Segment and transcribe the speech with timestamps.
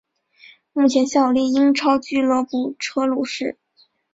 [0.73, 3.59] 目前效力英超俱乐部车路士。